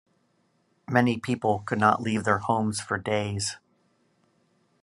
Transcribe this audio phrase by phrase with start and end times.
[0.89, 3.57] Many people could not leave their homes for days.